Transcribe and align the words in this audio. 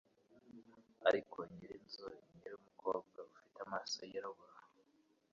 Ariko 1.09 1.37
nyirinzu 1.53 2.07
nyir'umukobwa 2.35 3.17
ufite 3.29 3.57
amaso 3.65 3.99
yirabura, 4.11 4.57